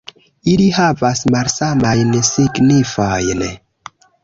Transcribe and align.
Ili 0.53 0.63
havas 0.77 1.21
malsamajn 1.35 2.17
signifojn. 2.31 3.47